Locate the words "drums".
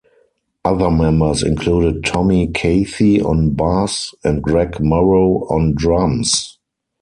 5.75-6.57